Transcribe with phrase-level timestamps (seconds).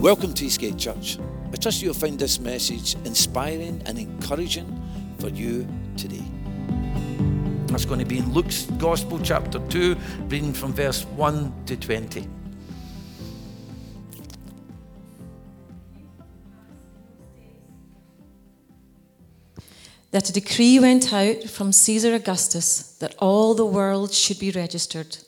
[0.00, 1.18] Welcome to East Gate Church.
[1.52, 4.66] I trust you'll find this message inspiring and encouraging
[5.18, 6.24] for you today.
[7.66, 9.94] That's going to be in Luke's Gospel, chapter 2,
[10.28, 12.26] reading from verse 1 to 20.
[20.12, 25.18] that a decree went out from Caesar Augustus that all the world should be registered.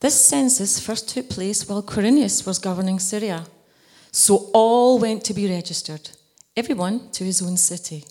[0.00, 3.44] This census first took place while Quirinius was governing Syria.
[4.12, 6.10] So all went to be registered,
[6.56, 8.04] everyone to his own city.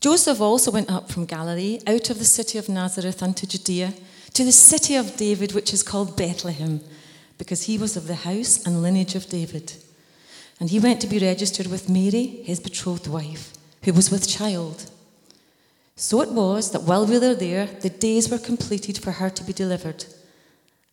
[0.00, 3.92] Joseph also went up from Galilee, out of the city of Nazareth unto Judea,
[4.32, 6.80] to the city of David, which is called Bethlehem,
[7.36, 9.74] because he was of the house and lineage of David.
[10.58, 13.52] And he went to be registered with Mary, his betrothed wife,
[13.84, 14.90] who was with child.
[15.96, 19.44] So it was that while we were there, the days were completed for her to
[19.44, 20.04] be delivered.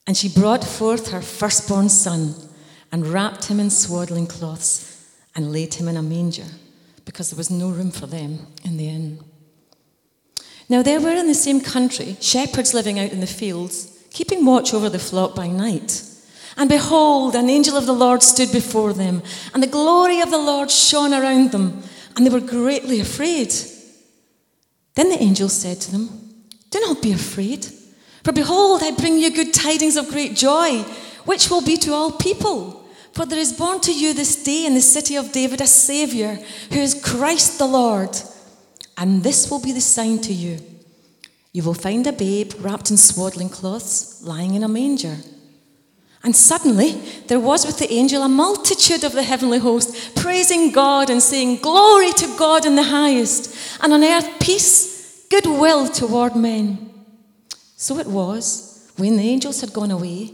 [0.05, 2.35] And she brought forth her firstborn son
[2.91, 6.45] and wrapped him in swaddling cloths and laid him in a manger
[7.05, 9.19] because there was no room for them in the inn.
[10.69, 14.73] Now there were in the same country shepherds living out in the fields, keeping watch
[14.73, 16.03] over the flock by night.
[16.57, 19.21] And behold, an angel of the Lord stood before them,
[19.53, 21.83] and the glory of the Lord shone around them,
[22.15, 23.53] and they were greatly afraid.
[24.95, 26.09] Then the angel said to them,
[26.71, 27.67] Do not be afraid,
[28.23, 30.83] for behold, I bring you good tidings of great joy,
[31.27, 32.83] which will be to all people.
[33.13, 36.39] For there is born to you this day in the city of David a Saviour,
[36.71, 38.15] who is Christ the Lord.
[38.97, 40.59] And this will be the sign to you
[41.57, 45.17] you will find a babe wrapped in swaddling cloths, lying in a manger.
[46.21, 46.91] And suddenly
[47.25, 51.57] there was with the angel a multitude of the heavenly host, praising God and saying,
[51.63, 56.91] Glory to God in the highest, and on earth peace, goodwill toward men.
[57.75, 60.33] So it was, when the angels had gone away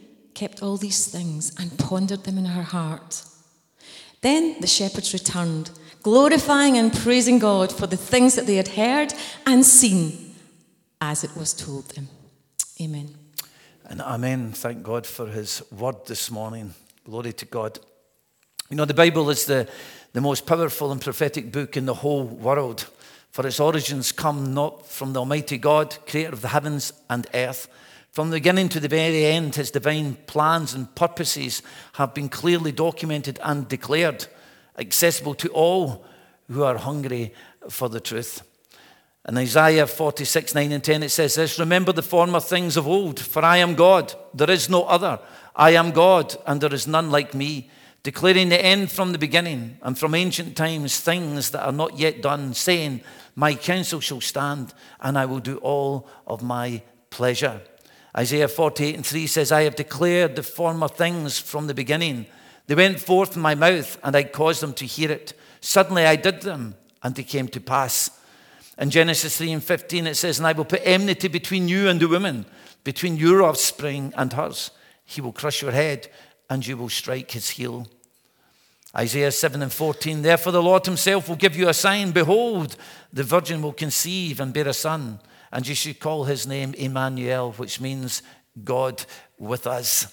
[0.33, 3.23] kept all these things and pondered them in her heart.
[4.21, 5.71] Then the shepherds returned,
[6.03, 9.13] glorifying and praising God for the things that they had heard
[9.45, 10.35] and seen
[10.99, 12.07] as it was told them.
[12.79, 13.15] Amen.
[13.85, 14.51] And amen.
[14.53, 16.73] Thank God for his word this morning.
[17.03, 17.79] Glory to God.
[18.69, 19.67] You know, the Bible is the,
[20.13, 22.87] the most powerful and prophetic book in the whole world,
[23.31, 27.67] for its origins come not from the Almighty God, creator of the heavens and earth.
[28.11, 31.61] From the beginning to the very end, his divine plans and purposes
[31.93, 34.27] have been clearly documented and declared,
[34.77, 36.03] accessible to all
[36.49, 37.33] who are hungry
[37.69, 38.41] for the truth.
[39.29, 43.17] In Isaiah 46, 9 and 10, it says this Remember the former things of old,
[43.17, 45.17] for I am God, there is no other.
[45.55, 47.69] I am God, and there is none like me
[48.03, 52.21] declaring the end from the beginning and from ancient times things that are not yet
[52.21, 53.01] done, saying,
[53.35, 57.61] My counsel shall stand, and I will do all of my pleasure.
[58.17, 62.25] Isaiah 48 and 3 says, I have declared the former things from the beginning.
[62.67, 65.33] They went forth from my mouth, and I caused them to hear it.
[65.61, 68.09] Suddenly I did them, and they came to pass.
[68.77, 71.99] In Genesis 3 and 15, it says, And I will put enmity between you and
[71.99, 72.45] the woman,
[72.83, 74.71] between your offspring and hers.
[75.05, 76.09] He will crush your head,
[76.49, 77.87] and you will strike his heel.
[78.95, 82.11] Isaiah 7 and 14, therefore the Lord himself will give you a sign.
[82.11, 82.75] Behold,
[83.13, 85.19] the virgin will conceive and bear a son,
[85.51, 88.23] and you should call his name Emmanuel, which means
[88.63, 89.03] God
[89.37, 90.07] with us.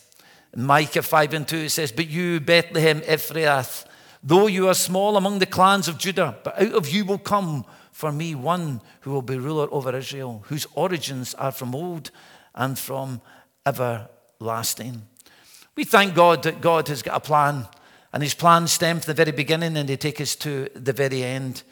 [0.56, 3.84] Micah 5 and 2, says, But you, Bethlehem Ephrath,
[4.22, 7.64] though you are small among the clans of Judah, but out of you will come
[7.92, 12.10] for me one who will be ruler over Israel, whose origins are from old
[12.54, 13.20] and from
[13.66, 15.02] everlasting.
[15.76, 17.66] We thank God that God has got a plan,
[18.12, 21.22] and his plans stem from the very beginning and they take us to the very
[21.22, 21.62] end.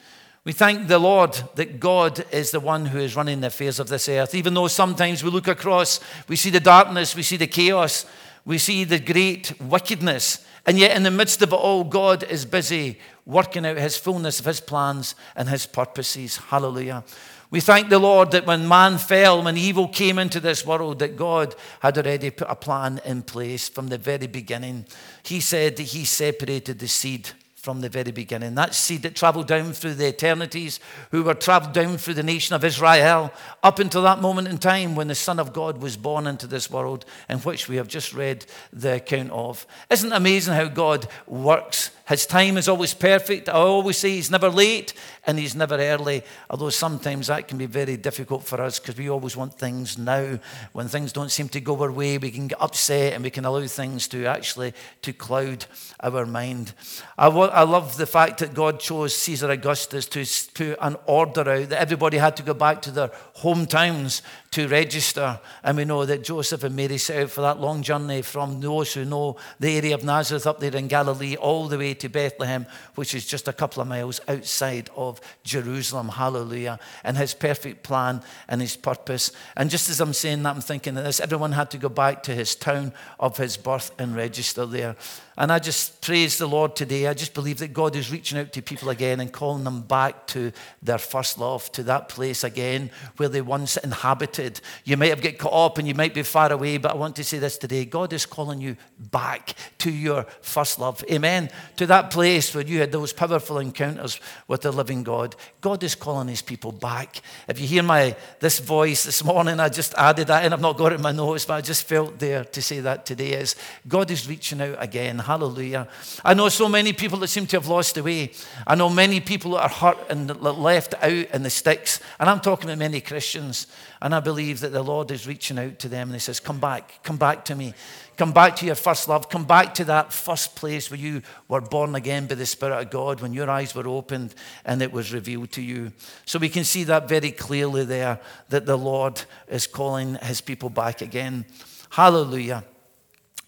[0.47, 3.89] We thank the Lord that God is the one who is running the affairs of
[3.89, 4.33] this earth.
[4.33, 5.99] Even though sometimes we look across,
[6.29, 8.05] we see the darkness, we see the chaos,
[8.45, 12.45] we see the great wickedness, and yet in the midst of it all, God is
[12.45, 16.37] busy working out his fullness of his plans and his purposes.
[16.37, 17.03] Hallelujah.
[17.51, 21.17] We thank the Lord that when man fell, when evil came into this world, that
[21.17, 24.85] God had already put a plan in place from the very beginning.
[25.23, 27.31] He said that He separated the seed
[27.67, 28.55] from the very beginning.
[28.55, 30.79] That seed that traveled down through the eternities,
[31.11, 34.95] who were traveled down through the nation of Israel, up until that moment in time
[34.95, 38.13] when the Son of God was born into this world, in which we have just
[38.13, 39.67] read the account of.
[39.89, 43.49] Isn't it amazing how God works His time is always perfect.
[43.49, 44.93] I always say he's never late
[45.25, 49.09] and he's never early, although sometimes that can be very difficult for us because we
[49.09, 50.39] always want things now.
[50.71, 53.43] When things don't seem to go our way, we can get upset and we can
[53.43, 55.65] allow things to actually to cloud
[55.99, 56.71] our mind.
[57.17, 61.69] I, I love the fact that God chose Caesar Augustus to put an order out
[61.69, 64.21] that everybody had to go back to their hometowns
[64.51, 65.39] to register.
[65.63, 68.93] And we know that Joseph and Mary set out for that long journey from those
[68.93, 72.65] who know the area of Nazareth up there in Galilee all the way to Bethlehem,
[72.95, 76.09] which is just a couple of miles outside of Jerusalem.
[76.09, 76.79] Hallelujah.
[77.03, 79.31] And his perfect plan and his purpose.
[79.55, 82.23] And just as I'm saying that, I'm thinking of this everyone had to go back
[82.23, 84.95] to his town of his birth and register there.
[85.39, 87.05] And I just praise the Lord today.
[87.05, 90.25] I just believe that God is reaching out to people again and calling them back
[90.27, 90.51] to
[90.81, 94.36] their first love, to that place again where they once inhabited.
[94.83, 97.15] You might have get caught up and you might be far away, but I want
[97.17, 97.85] to say this today.
[97.85, 101.03] God is calling you back to your first love.
[101.11, 101.49] Amen.
[101.77, 105.35] To that place where you had those powerful encounters with the living God.
[105.61, 107.21] God is calling his people back.
[107.47, 110.77] If you hear my this voice this morning, I just added that and I've not
[110.77, 113.55] got it in my notes, but I just felt there to say that today is
[113.87, 115.19] God is reaching out again.
[115.19, 115.87] Hallelujah.
[116.23, 118.31] I know so many people that seem to have lost the way.
[118.65, 121.99] I know many people that are hurt and left out in the sticks.
[122.19, 123.67] And I'm talking to many Christians.
[124.01, 126.59] And I believe that the Lord is reaching out to them and He says, Come
[126.59, 127.73] back, come back to me.
[128.17, 129.29] Come back to your first love.
[129.29, 132.89] Come back to that first place where you were born again by the Spirit of
[132.89, 134.33] God, when your eyes were opened
[134.65, 135.91] and it was revealed to you.
[136.25, 140.69] So we can see that very clearly there that the Lord is calling His people
[140.69, 141.45] back again.
[141.91, 142.63] Hallelujah.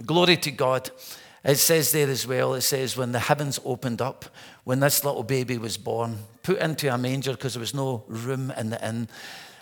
[0.06, 0.92] Glory to God.
[1.44, 4.26] It says there as well, it says, when the heavens opened up,
[4.66, 8.52] when this little baby was born, put into a manger because there was no room
[8.58, 9.08] in the inn.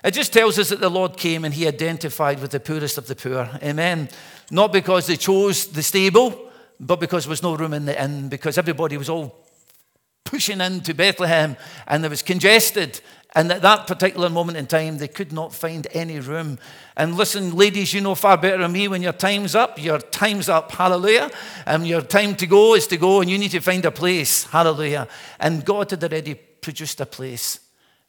[0.04, 3.08] It just tells us that the Lord came and he identified with the poorest of
[3.08, 3.50] the poor.
[3.64, 4.10] Amen.
[4.52, 8.30] Not because they chose the stable, but because there was no room in the inn,
[8.30, 9.46] because everybody was all
[10.24, 11.56] pushing into Bethlehem
[11.88, 13.02] and there was congested
[13.38, 16.58] and at that particular moment in time, they could not find any room.
[16.96, 20.50] And listen, ladies, you know far better than me when your time's up, your time's
[20.50, 20.72] up.
[20.72, 21.30] Hallelujah.
[21.66, 24.46] And your time to go is to go, and you need to find a place.
[24.46, 25.08] Hallelujah.
[25.40, 27.60] And God had already produced a place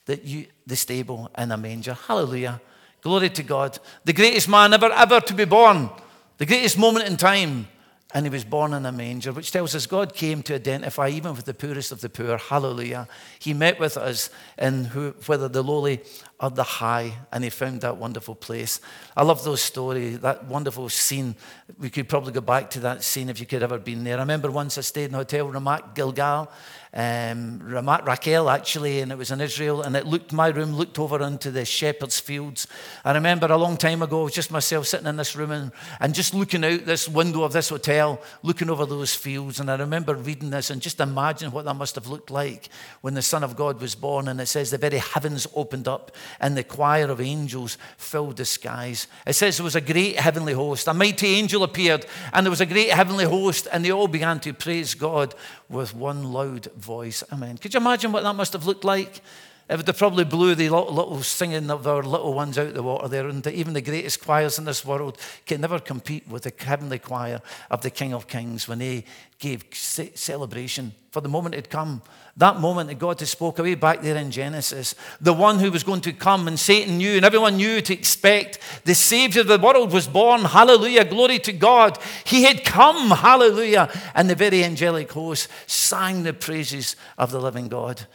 [0.08, 1.92] that you, the stable and a manger.
[1.92, 2.60] Hallelujah.
[3.02, 3.78] Glory to God.
[4.04, 5.90] The greatest man ever, ever to be born.
[6.38, 7.68] The greatest moment in time
[8.14, 11.36] and he was born in a manger, which tells us God came to identify even
[11.36, 12.38] with the poorest of the poor.
[12.38, 13.06] Hallelujah.
[13.38, 16.00] He met with us in who, whether the lowly
[16.40, 18.80] or the high, and he found that wonderful place.
[19.16, 21.34] I love those stories, that wonderful scene.
[21.78, 24.18] We could probably go back to that scene if you could ever been there.
[24.18, 26.48] I remember once I stayed in a hotel, Ramat Gilgal,
[26.94, 30.98] um, Ramat Rachel actually, and it was in Israel, and it looked, my room looked
[30.98, 32.66] over into the shepherd's fields.
[33.04, 35.72] I remember a long time ago, it was just myself sitting in this room and,
[36.00, 39.60] and just looking out this window of this hotel, looking over those fields.
[39.60, 42.68] And I remember reading this and just imagine what that must have looked like
[43.00, 44.28] when the Son of God was born.
[44.28, 48.44] And it says the very heavens opened up and the choir of angels filled the
[48.44, 49.06] skies.
[49.26, 50.88] It says there was a great heavenly host.
[50.88, 54.40] A mighty angel appeared, and there was a great heavenly host, and they all began
[54.40, 55.34] to praise God
[55.68, 57.22] with one loud voice.
[57.32, 57.58] Amen.
[57.58, 59.20] Could you imagine what that must have looked like?
[59.68, 63.06] It would have probably blew the little, singing of our little ones out the water
[63.06, 63.28] there.
[63.28, 67.40] And even the greatest choirs in this world can never compete with the heavenly choir
[67.70, 69.04] of the King of Kings when they
[69.38, 72.00] gave celebration for the moment had come.
[72.36, 74.94] That moment that God had spoke away back there in Genesis.
[75.20, 78.60] The one who was going to come and Satan knew and everyone knew to expect.
[78.84, 80.42] The Savior of the world was born.
[80.42, 81.04] Hallelujah.
[81.04, 81.98] Glory to God.
[82.24, 83.10] He had come.
[83.10, 83.90] Hallelujah.
[84.14, 88.06] And the very angelic host sang the praises of the living God.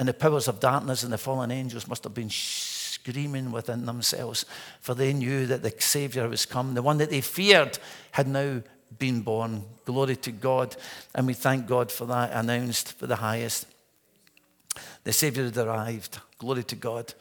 [0.00, 4.46] And the powers of darkness and the fallen angels must have been screaming within themselves,
[4.80, 6.72] for they knew that the Savior was come.
[6.72, 7.78] The one that they feared
[8.12, 8.62] had now
[8.98, 9.62] been born.
[9.84, 10.74] Glory to God.
[11.14, 13.66] And we thank God for that, announced for the highest.
[15.04, 16.18] The Savior had arrived.
[16.38, 17.12] Glory to God.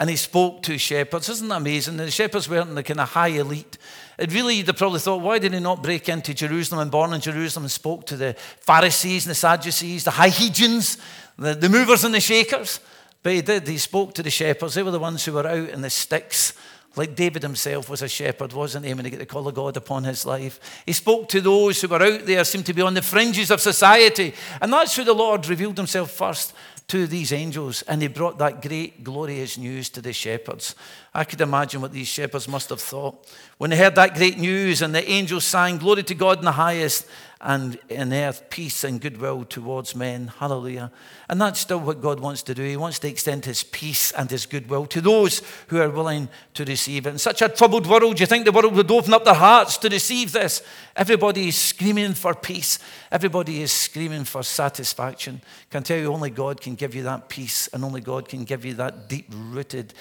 [0.00, 1.28] And he spoke to shepherds.
[1.28, 1.98] Isn't that amazing?
[1.98, 3.76] The shepherds weren't the kind of high elite.
[4.18, 7.20] It really, they probably thought, why did he not break into Jerusalem and born in
[7.20, 10.96] Jerusalem and spoke to the Pharisees and the Sadducees, the Herodians,
[11.38, 12.80] the, the movers and the shakers?
[13.22, 13.68] But he did.
[13.68, 14.74] He spoke to the shepherds.
[14.74, 16.54] They were the ones who were out in the sticks
[16.94, 19.76] like David himself was a shepherd, wasn't he, when he got the call of God
[19.76, 20.82] upon his life?
[20.84, 23.60] He spoke to those who were out there, seemed to be on the fringes of
[23.60, 24.34] society.
[24.60, 26.52] And that's who the Lord revealed himself first
[26.88, 27.80] to these angels.
[27.82, 30.74] And he brought that great, glorious news to the shepherds.
[31.14, 33.26] I could imagine what these shepherds must have thought.
[33.56, 36.52] When they heard that great news and the angels sang, Glory to God in the
[36.52, 37.06] highest,
[37.42, 40.28] and in earth peace and goodwill towards men.
[40.38, 40.92] Hallelujah.
[41.28, 42.62] And that's still what God wants to do.
[42.62, 46.64] He wants to extend his peace and his goodwill to those who are willing to
[46.64, 47.10] receive it.
[47.10, 49.88] In such a troubled world, you think the world would open up their hearts to
[49.88, 50.62] receive this?
[50.94, 52.78] Everybody is screaming for peace.
[53.10, 55.40] Everybody is screaming for satisfaction.
[55.44, 58.44] I can tell you only God can give you that peace and only God can
[58.44, 59.94] give you that deep rooted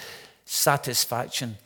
[0.46, 1.58] satisfaction.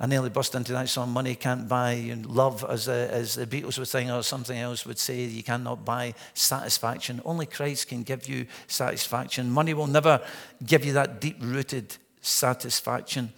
[0.00, 3.78] I nearly burst into that song, Money Can't Buy Love, as, a, as the Beatles
[3.80, 7.20] were saying, or something else would say, you cannot buy satisfaction.
[7.24, 9.50] Only Christ can give you satisfaction.
[9.50, 10.22] Money will never
[10.64, 13.32] give you that deep rooted satisfaction.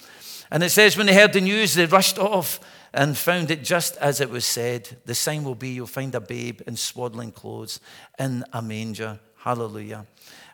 [0.51, 2.61] And it says, when they heard the news, they rushed off
[2.93, 4.99] and found it just as it was said.
[5.07, 7.81] The sign will be you'll find a babe in swaddling clothes
[8.19, 9.19] in a manger.
[9.37, 10.07] Hallelujah.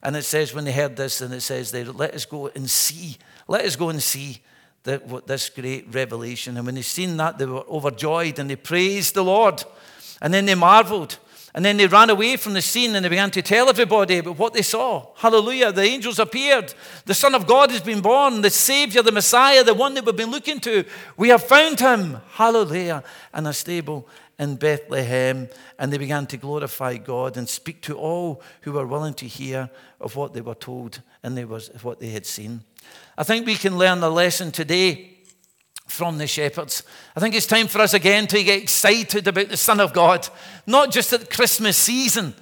[0.05, 2.71] And it says, when they heard this, and it says, they let us go and
[2.71, 3.17] see.
[3.49, 4.43] Let us go and see
[4.87, 6.57] this great revelation.
[6.57, 9.63] And when they seen that, they were overjoyed and they praised the Lord.
[10.23, 11.19] And then they marveled.
[11.55, 14.39] And then they ran away from the scene and they began to tell everybody about
[14.39, 15.07] what they saw.
[15.17, 15.73] Hallelujah.
[15.73, 16.75] The angels appeared.
[17.07, 18.43] The Son of God has been born.
[18.43, 20.85] The Savior, the Messiah, the one that we've been looking to.
[21.17, 22.19] We have found him.
[22.33, 23.03] Hallelujah.
[23.33, 24.07] And a stable
[24.39, 25.49] in Bethlehem.
[25.79, 29.71] And they began to glorify God and speak to all who were willing to hear
[30.01, 32.63] of what they were told and they was, what they had seen.
[33.17, 35.13] I think we can learn a lesson today
[35.87, 36.83] from the shepherds.
[37.15, 40.29] I think it's time for us again to get excited about the Son of God,
[40.67, 42.35] not just at Christmas season,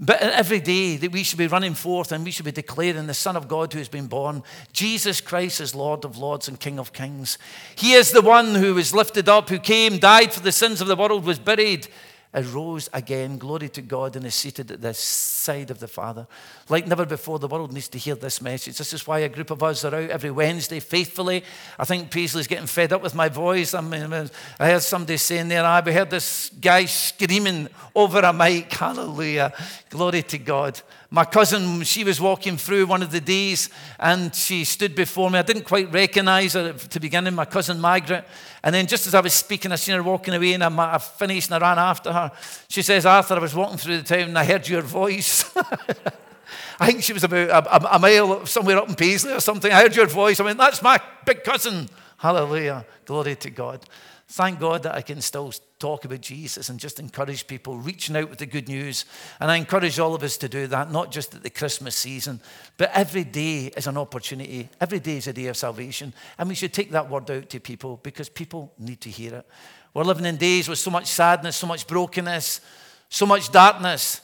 [0.00, 3.14] but every day that we should be running forth and we should be declaring the
[3.14, 4.42] Son of God who has been born.
[4.72, 7.38] Jesus Christ is Lord of Lords and King of Kings.
[7.76, 10.88] He is the one who was lifted up, who came, died for the sins of
[10.88, 11.86] the world, was buried,
[12.34, 13.38] arose again.
[13.38, 16.26] Glory to God and is seated at the side of the Father.
[16.68, 18.78] Like never before, the world needs to hear this message.
[18.78, 21.44] This is why a group of us are out every Wednesday faithfully.
[21.78, 23.74] I think Paisley's getting fed up with my voice.
[23.74, 24.12] I, mean,
[24.58, 28.72] I heard somebody saying there, I heard this guy screaming over a mic.
[28.72, 29.52] Hallelujah.
[29.88, 30.80] Glory to God.
[31.10, 33.68] My cousin, she was walking through one of the days
[33.98, 35.38] and she stood before me.
[35.38, 38.24] I didn't quite recognize her to begin with, my cousin Margaret.
[38.62, 41.50] And then just as I was speaking, I seen her walking away and I finished
[41.50, 42.32] and I ran after her.
[42.68, 45.54] She says, Arthur, I was walking through the town and I heard your voice.
[46.80, 49.70] I think she was about a, a, mile somewhere up in Paisley or something.
[49.70, 50.40] I heard your voice.
[50.40, 51.88] I went, that's my big cousin.
[52.16, 52.84] Hallelujah.
[53.04, 53.84] Glory to God.
[54.28, 58.30] Thank God that I can still talk about Jesus and just encourage people, reaching out
[58.30, 59.04] with the good news.
[59.38, 62.40] And I encourage all of us to do that, not just at the Christmas season,
[62.78, 64.70] but every day is an opportunity.
[64.80, 66.14] Every day is a day of salvation.
[66.38, 69.46] And we should take that word out to people because people need to hear it.
[69.92, 72.62] We're living in days with so much sadness, so much brokenness,
[73.10, 74.22] so much darkness.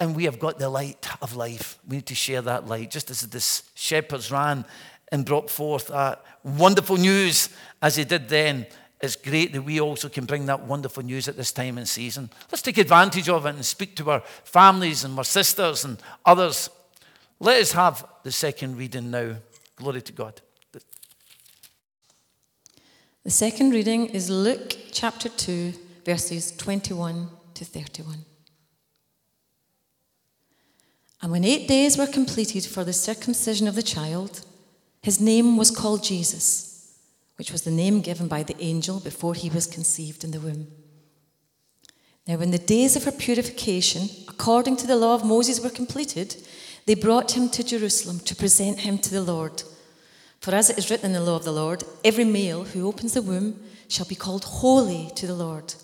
[0.00, 1.78] And we have got the light of life.
[1.86, 4.64] We need to share that light, just as the shepherds ran
[5.12, 7.50] and brought forth that wonderful news
[7.82, 8.66] as they did then
[9.02, 12.30] it's great that we also can bring that wonderful news at this time and season.
[12.52, 16.70] Let's take advantage of it and speak to our families and our sisters and others.
[17.40, 19.34] Let us have the second reading now.
[19.74, 20.40] Glory to God.
[23.24, 25.72] The second reading is Luke chapter 2,
[26.04, 28.18] verses 21 to 31.
[31.22, 34.44] And when eight days were completed for the circumcision of the child,
[35.02, 36.71] his name was called Jesus
[37.36, 40.68] which was the name given by the angel before he was conceived in the womb.
[42.26, 46.36] Now, when the days of her purification, according to the law of Moses, were completed,
[46.86, 49.62] they brought him to Jerusalem to present him to the Lord.
[50.40, 53.14] For as it is written in the law of the Lord, every male who opens
[53.14, 55.74] the womb shall be called holy to the Lord.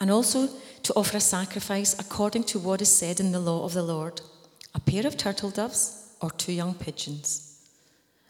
[0.00, 0.48] And also
[0.82, 4.20] to offer a sacrifice according to what is said in the law of the Lord
[4.74, 7.53] a pair of turtle doves or two young pigeons.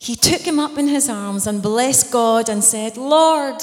[0.00, 3.62] he took him up in his arms and blessed God and said, Lord,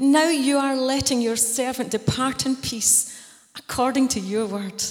[0.00, 3.16] now you are letting your servant depart in peace
[3.54, 4.82] according to your word.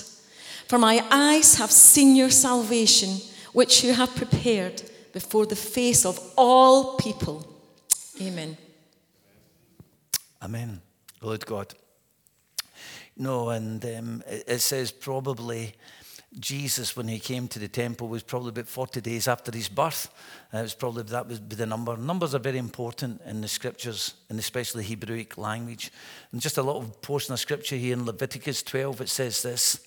[0.70, 3.18] For my eyes have seen your salvation,
[3.52, 7.46] which you have prepared before the face of all people.
[8.22, 8.58] Amen.
[10.42, 10.82] Amen.
[11.22, 11.74] Lord God.
[13.18, 15.75] No, and um, it says probably
[16.39, 20.10] Jesus, when he came to the temple, was probably about 40 days after his birth.
[20.54, 21.96] Uh, it was probably that would be the number.
[21.96, 25.92] Numbers are very important in the scriptures, and especially Hebrewic language.
[26.32, 29.80] And just a little portion of scripture here in Leviticus 12, it says this.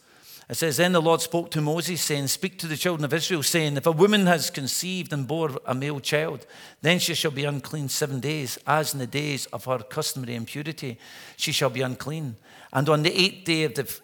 [0.48, 3.42] It says, Then the Lord spoke to Moses, saying, Speak to the children of Israel,
[3.42, 6.46] saying, If a woman has conceived and bore a male child,
[6.80, 10.98] then she shall be unclean seven days, as in the days of her customary impurity.
[11.36, 12.36] She shall be unclean.
[12.72, 14.00] And on the eighth day of the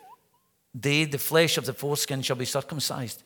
[0.78, 3.22] day, the flesh of the foreskin shall be circumcised.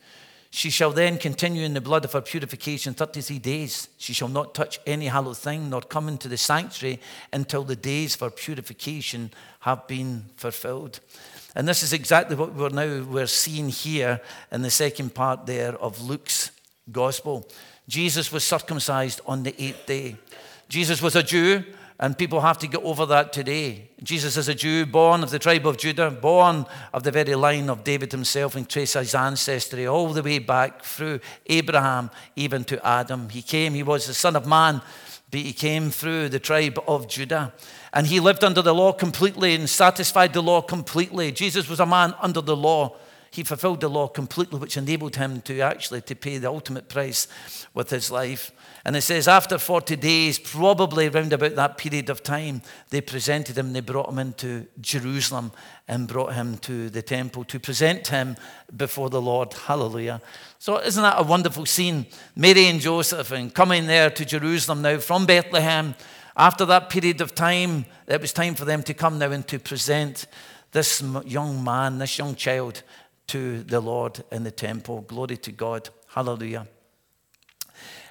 [0.51, 3.87] She shall then continue in the blood of her purification 33 days.
[3.97, 6.99] She shall not touch any hallowed thing, nor come into the sanctuary
[7.31, 11.01] until the days for purification have been fulfilled.
[11.55, 15.75] And this is exactly what we're now we're seeing here in the second part there
[15.75, 16.51] of Luke's
[16.91, 17.47] gospel.
[17.87, 20.15] Jesus was circumcised on the eighth day.
[20.67, 21.63] Jesus was a Jew,
[21.99, 23.89] and people have to get over that today.
[24.01, 27.69] Jesus is a Jew, born of the tribe of Judah, born of the very line
[27.69, 32.87] of David himself, and trace his ancestry all the way back through Abraham, even to
[32.87, 33.27] Adam.
[33.27, 34.81] He came, he was the Son of Man,
[35.29, 37.53] but he came through the tribe of Judah.
[37.91, 41.33] And he lived under the law completely and satisfied the law completely.
[41.33, 42.95] Jesus was a man under the law.
[43.31, 47.27] He fulfilled the law completely, which enabled him to actually to pay the ultimate price
[47.73, 48.51] with his life.
[48.85, 53.57] And it says, after 40 days, probably around about that period of time, they presented
[53.57, 55.51] him, they brought him into Jerusalem
[55.87, 58.35] and brought him to the temple to present him
[58.75, 59.53] before the Lord.
[59.53, 60.21] Hallelujah.
[60.57, 62.05] So, isn't that a wonderful scene?
[62.35, 65.95] Mary and Joseph and coming there to Jerusalem now from Bethlehem
[66.39, 69.59] after that period of time, it was time for them to come now and to
[69.59, 70.25] present
[70.71, 72.81] this young man, this young child,
[73.29, 75.01] to the Lord in the temple.
[75.01, 75.89] Glory to God.
[76.07, 76.67] Hallelujah.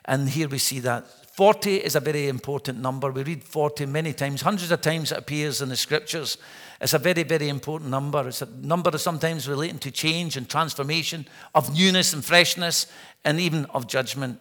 [0.05, 1.07] And here we see that
[1.37, 3.13] 40 is a very important number.
[3.13, 6.39] We read 40 many times, hundreds of times it appears in the scriptures.
[6.81, 8.27] It's a very, very important number.
[8.27, 12.87] It's a number that sometimes relating to change and transformation, of newness and freshness,
[13.25, 14.41] and even of judgment.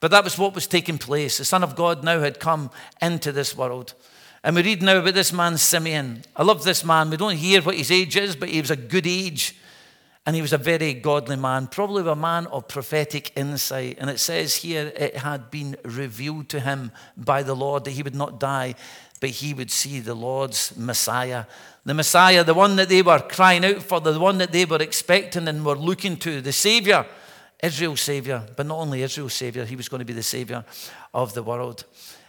[0.00, 1.38] But that was what was taking place.
[1.38, 3.94] The Son of God now had come into this world.
[4.44, 6.22] And we read now about this man, Simeon.
[6.36, 7.10] I love this man.
[7.10, 9.56] We don't hear what his age is, but he was a good age.
[10.26, 13.96] And he was a very godly man, probably a man of prophetic insight.
[14.00, 18.02] And it says here it had been revealed to him by the Lord that he
[18.02, 18.74] would not die,
[19.20, 21.44] but he would see the Lord's Messiah.
[21.84, 24.82] The Messiah, the one that they were crying out for, the one that they were
[24.82, 27.06] expecting and were looking to, the Savior
[27.62, 30.64] Israel's Savior, but not only Israel's Savior, he was going to be the Savior
[31.14, 31.84] of the world.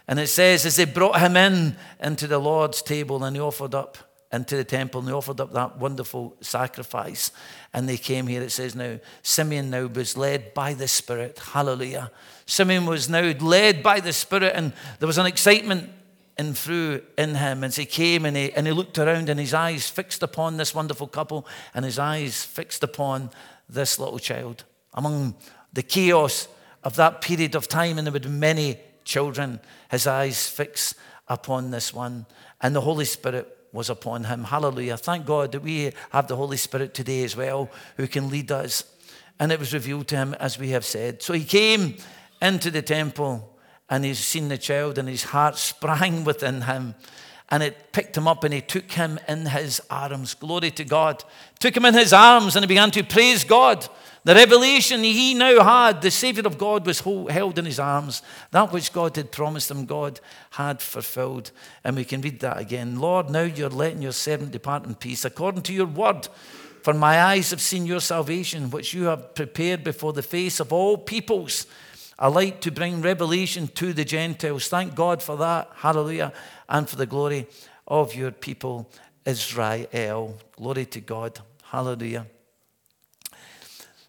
[0.06, 3.74] And it says, as they brought him in into the Lord's table and he offered
[3.74, 3.98] up
[4.32, 7.30] into the temple and they offered up that wonderful sacrifice.
[7.72, 11.38] And they came here, it says now, Simeon now was led by the Spirit.
[11.38, 12.10] Hallelujah.
[12.46, 15.90] Simeon was now led by the Spirit, and there was an excitement
[16.38, 19.52] in through in him as he came and he, and he looked around and his
[19.52, 23.30] eyes fixed upon this wonderful couple and his eyes fixed upon
[23.68, 24.64] this little child
[24.94, 25.34] among
[25.72, 26.46] the chaos
[26.84, 29.60] of that period of time, and there would be many children,
[29.90, 30.94] his eyes fixed
[31.26, 32.24] upon this one,
[32.60, 34.44] and the Holy Spirit was upon him.
[34.44, 34.96] Hallelujah.
[34.96, 38.84] Thank God that we have the Holy Spirit today as well, who can lead us.
[39.38, 41.22] And it was revealed to him, as we have said.
[41.22, 41.96] So he came
[42.40, 43.54] into the temple
[43.90, 46.94] and he's seen the child, and his heart sprang within him.
[47.50, 50.34] And it picked him up and he took him in his arms.
[50.34, 51.24] Glory to God.
[51.60, 53.88] Took him in his arms and he began to praise God
[54.24, 58.22] the revelation he now had, the Savior of God was held in his arms.
[58.50, 61.50] That which God had promised him, God had fulfilled.
[61.84, 62.98] And we can read that again.
[62.98, 66.28] Lord, now you're letting your servant depart in peace according to your word.
[66.82, 70.72] For my eyes have seen your salvation, which you have prepared before the face of
[70.72, 71.66] all peoples,
[72.18, 74.68] a light to bring revelation to the Gentiles.
[74.68, 75.70] Thank God for that.
[75.76, 76.32] Hallelujah.
[76.68, 77.46] And for the glory
[77.86, 78.90] of your people,
[79.24, 80.38] Israel.
[80.56, 81.40] Glory to God.
[81.62, 82.26] Hallelujah.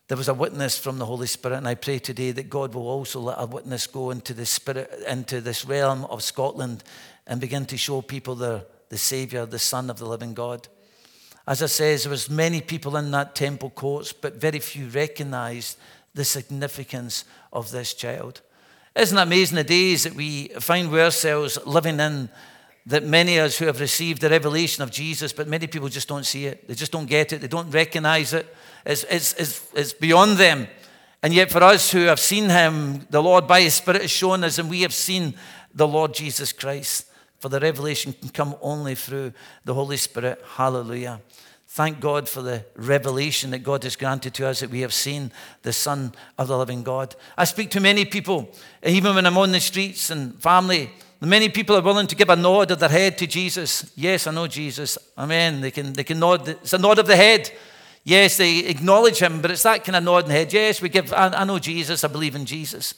[0.09, 2.87] There was a witness from the Holy Spirit, and I pray today that God will
[2.87, 6.83] also let a witness go into the spirit, into this realm of Scotland,
[7.27, 10.67] and begin to show people the, the Savior, the Son of the living God.
[11.47, 15.77] As I says, there was many people in that temple courts, but very few recognized
[16.15, 18.41] the significance of this child.
[18.95, 22.29] Isn't it amazing the days that we find ourselves living in
[22.89, 26.07] that many of us who have received the revelation of Jesus, but many people just
[26.07, 26.67] don't see it.
[26.67, 27.39] They just don't get it.
[27.39, 28.53] They don't recognize it.
[28.83, 30.67] It's, it's, it's, it's beyond them.
[31.21, 34.43] And yet, for us who have seen him, the Lord by his Spirit has shown
[34.43, 35.35] us, and we have seen
[35.73, 37.05] the Lord Jesus Christ.
[37.39, 39.33] For the revelation can come only through
[39.65, 40.43] the Holy Spirit.
[40.55, 41.21] Hallelujah.
[41.67, 45.31] Thank God for the revelation that God has granted to us that we have seen
[45.61, 47.15] the Son of the living God.
[47.37, 48.49] I speak to many people,
[48.81, 50.89] even when I'm on the streets and family
[51.21, 53.91] Many people are willing to give a nod of their head to Jesus.
[53.95, 54.97] Yes, I know Jesus.
[55.17, 55.59] Amen.
[55.59, 56.47] They can, they can nod.
[56.47, 57.51] It's a nod of the head.
[58.05, 60.53] Yes, they acknowledge him, but it's that kind of nod in the head.
[60.53, 62.03] Yes, we give, I, I know Jesus.
[62.05, 62.93] I believe in Jesus.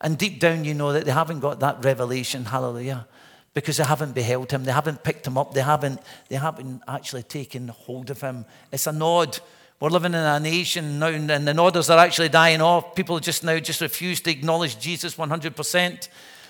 [0.00, 2.44] And deep down, you know that they haven't got that revelation.
[2.44, 3.08] Hallelujah.
[3.52, 4.64] Because they haven't beheld him.
[4.64, 5.52] They haven't picked him up.
[5.52, 8.44] They haven't, they haven't actually taken hold of him.
[8.70, 9.40] It's a nod
[9.78, 12.94] We're living in a nation now, and the nodders are actually dying off.
[12.94, 16.08] People just now just refuse to acknowledge Jesus 100%.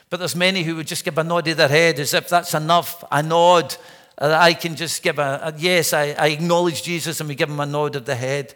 [0.08, 2.54] But there's many who would just give a nod of their head as if that's
[2.54, 3.76] enough, a nod.
[4.18, 7.50] Uh, I can just give a, a yes, I, I acknowledge Jesus, and we give
[7.50, 8.54] him a nod of the head.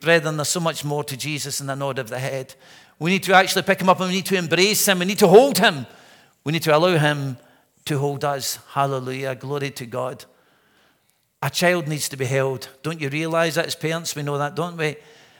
[0.00, 2.54] Brethren, there's so much more to Jesus than a nod of the head.
[2.98, 5.00] We need to actually pick him up and we need to embrace him.
[5.00, 5.86] We need to hold him.
[6.44, 7.36] We need to allow him
[7.86, 8.58] to hold us.
[8.70, 9.34] Hallelujah.
[9.34, 10.24] Glory to God.
[11.42, 12.68] A child needs to be held.
[12.82, 14.16] Don't you realize that as parents?
[14.16, 14.96] We know that, don't we?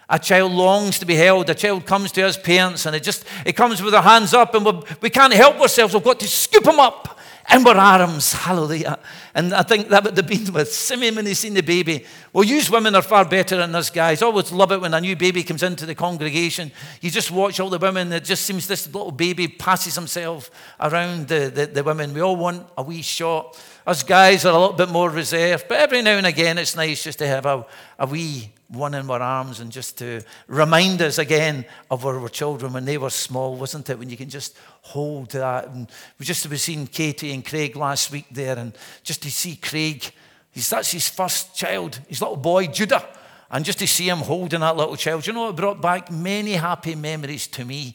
[0.09, 1.51] A child longs to be held.
[1.51, 4.55] A child comes to us parents and it just it comes with our hands up
[4.55, 5.95] and we we can not help ourselves.
[5.95, 7.19] We've got to scoop them up
[7.53, 8.33] in our arms.
[8.33, 8.99] Hallelujah.
[9.35, 12.05] And I think that would have been with Simeon when he seen the baby.
[12.33, 14.23] Well, use women are far better than us guys.
[14.23, 16.73] Always love it when a new baby comes into the congregation.
[17.01, 18.13] You just watch all the women.
[18.13, 22.15] It just seems this little baby passes himself around the, the, the women.
[22.15, 23.61] We all want a wee shot.
[23.87, 27.05] Us guys are a little bit more reserved, but every now and again it's nice
[27.05, 27.65] just to have a,
[28.01, 32.73] a wee one in our arms and just to remind us again of our children
[32.73, 33.97] when they were small, wasn't it?
[33.97, 35.69] When you can just hold that.
[35.69, 39.55] And we just have seen Katie and Craig last week there, and just to see
[39.55, 40.11] Craig,
[40.51, 43.07] he's, that's his first child, his little boy, Judah.
[43.53, 46.55] And just to see him holding that little child, you know, it brought back many
[46.55, 47.95] happy memories to me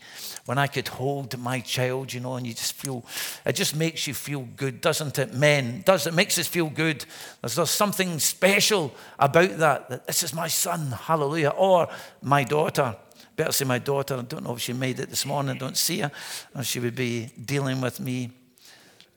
[0.52, 3.06] when I could hold my child, you know, and you just feel,
[3.46, 5.34] it just makes you feel good, doesn't it?
[5.34, 7.06] Men, does it makes us feel good.
[7.40, 11.88] There's, there's something special about that, that this is my son, hallelujah, or
[12.22, 12.98] my daughter.
[13.38, 14.18] Better say my daughter.
[14.18, 15.56] I don't know if she made it this morning.
[15.56, 16.12] I don't see her,
[16.54, 18.32] or she would be dealing with me.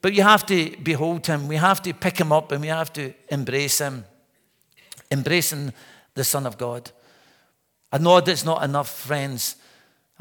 [0.02, 1.48] But you have to behold him.
[1.48, 4.04] We have to pick him up and we have to embrace him.
[5.10, 5.72] Embracing
[6.14, 6.92] the Son of God.
[7.90, 9.56] I know that's not enough, friends.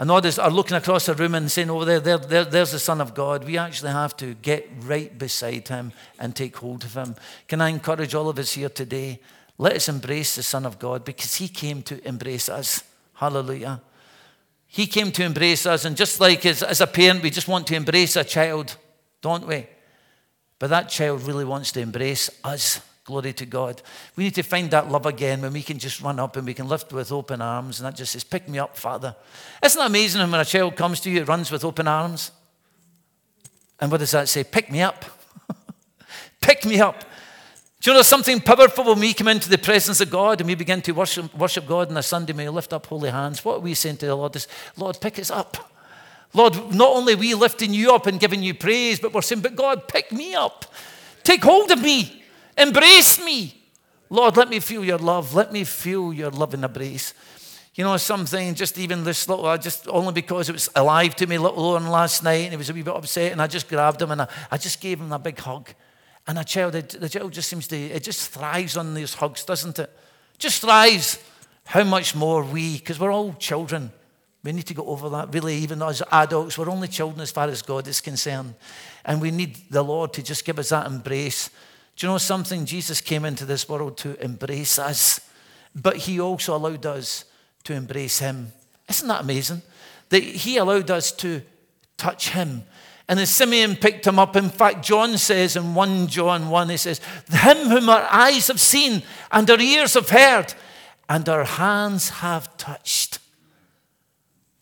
[0.04, 2.80] And others are looking across the room and saying, Oh, there, there, there, there's the
[2.80, 3.46] Son of God.
[3.46, 7.16] We actually have to get right beside him and take hold of him.
[7.48, 9.22] Can I encourage all of us here today?
[9.58, 12.84] Let us embrace the Son of God because he came to embrace us.
[13.13, 13.82] Hallelujah.
[14.68, 15.86] He came to embrace us.
[15.86, 18.76] And just like as, as a parent, we just want to embrace a child,
[19.22, 19.68] don't we?
[20.60, 22.82] But that child really wants to embrace us.
[23.06, 23.82] Glory to God.
[24.16, 26.54] We need to find that love again when we can just run up and we
[26.54, 27.80] can lift with open arms.
[27.80, 29.16] And that just says, Pick me up, Father.
[29.63, 32.32] Isn't it amazing when a child comes to you, it runs with open arms?
[33.80, 34.46] And what does that say?
[34.46, 35.04] Pick me up.
[36.42, 37.04] Pick me up.
[37.82, 40.56] Do you know something powerful when we come into the presence of God and we
[40.56, 43.44] begin to worship, worship God on a Sunday, may we lift up holy hands?
[43.44, 44.38] What are we saying to the Lord?
[44.38, 45.72] Is, Lord, pick us up.
[46.34, 49.58] Lord, not only we lifting you up and giving you praise, but we're saying, but
[49.58, 50.66] God, pick me up.
[51.24, 52.23] Take hold of me.
[52.58, 53.62] Embrace me.
[54.10, 55.34] Lord, let me feel your love.
[55.34, 57.13] Let me feel your love and embrace.
[57.76, 61.26] You know, something, just even this little, I just, only because it was alive to
[61.26, 63.68] me, little Owen last night, and he was a wee bit upset, and I just
[63.68, 65.70] grabbed him and I, I just gave him a big hug.
[66.28, 69.80] And a child, the child just seems to, it just thrives on these hugs, doesn't
[69.80, 69.89] it?
[70.38, 71.18] Just thrives.
[71.66, 73.92] How much more we, because we're all children.
[74.44, 75.34] We need to go over that.
[75.34, 78.56] Really, even as adults, we're only children as far as God is concerned.
[79.06, 81.50] And we need the Lord to just give us that embrace.
[81.95, 82.65] Do you know something?
[82.65, 85.19] Jesus came into this world to embrace us,
[85.75, 87.25] but he also allowed us
[87.65, 88.51] to embrace him.
[88.89, 89.62] Isn't that amazing?
[90.10, 91.41] That he allowed us to
[91.97, 92.63] touch him.
[93.08, 96.77] And as Simeon picked him up, in fact, John says in 1 John 1, he
[96.77, 97.01] says,
[97.32, 100.53] Him whom our eyes have seen and our ears have heard
[101.10, 103.19] and our hands have touched.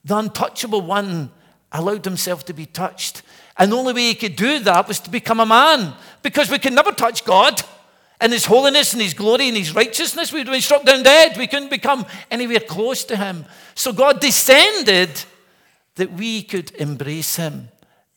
[0.04, 1.32] The untouchable one
[1.72, 3.22] allowed himself to be touched.
[3.58, 6.60] And the only way he could do that was to become a man because we
[6.60, 7.62] could never touch God
[8.20, 10.32] and his holiness and his glory and his righteousness.
[10.32, 11.38] We'd been struck down dead.
[11.38, 13.46] We couldn't become anywhere close to him.
[13.76, 15.10] So God descended
[15.96, 17.70] that we could embrace him.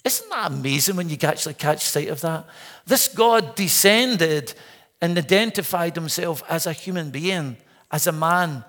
[0.05, 2.47] Isn't that amazing when you actually catch sight of that?
[2.87, 4.53] This God descended
[5.01, 7.57] and identified himself as a human being,
[7.91, 8.65] as a man,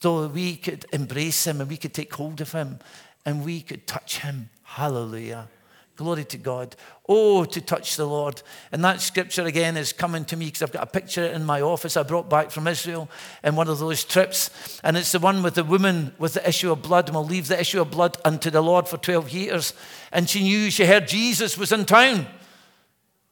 [0.00, 2.78] so we could embrace him and we could take hold of him
[3.26, 4.48] and we could touch him.
[4.62, 5.48] Hallelujah.
[6.00, 6.76] Glory to God.
[7.10, 8.40] Oh, to touch the Lord.
[8.72, 11.60] And that scripture again is coming to me because I've got a picture in my
[11.60, 13.10] office I brought back from Israel
[13.44, 14.80] in one of those trips.
[14.82, 17.08] And it's the one with the woman with the issue of blood.
[17.08, 19.74] And we'll leave the issue of blood unto the Lord for 12 years.
[20.10, 22.26] And she knew, she heard Jesus was in town.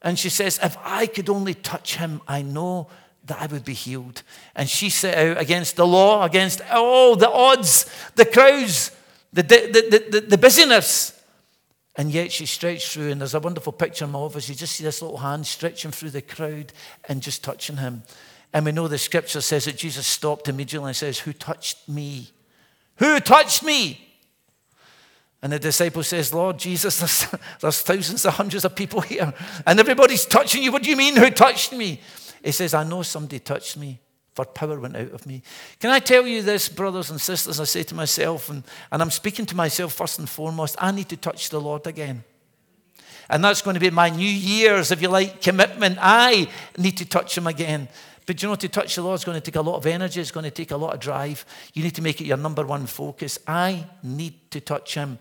[0.03, 2.87] And she says, If I could only touch him, I know
[3.25, 4.21] that I would be healed.
[4.55, 8.91] And she set out against the law, against all the odds, the crowds,
[9.33, 9.57] the, the,
[9.89, 11.18] the, the, the busyness.
[11.95, 14.47] And yet she stretched through, and there's a wonderful picture in my office.
[14.47, 16.71] You just see this little hand stretching through the crowd
[17.07, 18.03] and just touching him.
[18.53, 22.29] And we know the scripture says that Jesus stopped immediately and says, Who touched me?
[22.97, 24.05] Who touched me?
[25.41, 27.27] And the disciple says, Lord Jesus, there's,
[27.61, 29.33] there's thousands of hundreds of people here,
[29.65, 30.71] and everybody's touching you.
[30.71, 32.01] What do you mean, who touched me?
[32.43, 33.99] He says, I know somebody touched me.
[34.33, 35.41] For power went out of me.
[35.79, 37.59] Can I tell you this, brothers and sisters?
[37.59, 41.09] I say to myself, and, and I'm speaking to myself first and foremost, I need
[41.09, 42.23] to touch the Lord again.
[43.29, 45.97] And that's going to be my New Year's, if you like, commitment.
[46.01, 47.87] I need to touch Him again.
[48.25, 50.21] But you know, to touch the Lord is going to take a lot of energy,
[50.21, 51.45] it's going to take a lot of drive.
[51.73, 53.39] You need to make it your number one focus.
[53.47, 55.19] I need to touch Him.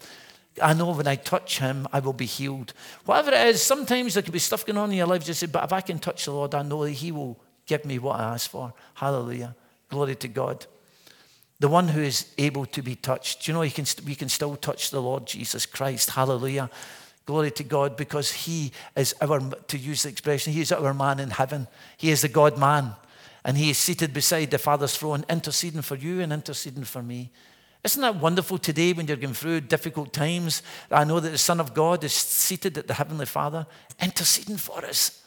[0.63, 2.73] I know when I touch Him, I will be healed.
[3.05, 5.47] Whatever it is, sometimes there could be stuff going on in your life, just say,
[5.47, 7.39] but if I can touch the Lord, I know that He will
[7.69, 8.73] give me what I ask for.
[8.95, 9.55] Hallelujah.
[9.89, 10.67] Glory to God.
[11.61, 13.47] The one who is able to be touched.
[13.47, 16.11] You know, can, we can still touch the Lord Jesus Christ.
[16.11, 16.71] Hallelujah.
[17.27, 21.21] Glory to God, because He is our, to use the expression, He is our man
[21.21, 21.69] in heaven.
[21.97, 22.93] He is the God man.
[23.45, 27.31] And He is seated beside the Father's throne, interceding for you and interceding for me.
[27.85, 30.63] Isn't that wonderful today when you're going through difficult times?
[30.91, 33.67] I know that the Son of God is seated at the Heavenly Father,
[34.01, 35.23] interceding for us,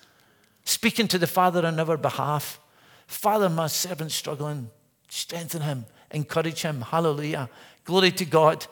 [0.63, 2.59] speaking to the Father on our behalf.
[3.07, 4.69] Father, my servant's struggling.
[5.09, 6.81] Strengthen him, encourage him.
[6.81, 7.49] Hallelujah.
[7.83, 8.65] Glory to God.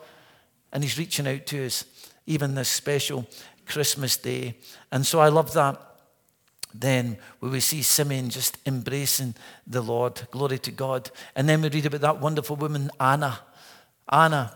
[0.71, 1.83] And he's reaching out to us,
[2.25, 3.27] even this special
[3.65, 4.55] Christmas day.
[4.91, 5.89] And so I love that
[6.73, 9.33] then we will see Simeon just embracing
[9.65, 10.21] the Lord.
[10.31, 11.09] Glory to God.
[11.35, 13.39] And then we read about that wonderful woman, Anna.
[14.07, 14.55] Anna.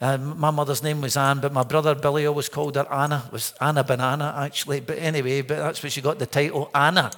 [0.00, 3.24] Uh, my mother's name was Anne, but my brother Billy always called her Anna.
[3.26, 4.80] It was Anna Banana, actually.
[4.80, 7.10] But anyway, but that's where she got the title, Anna.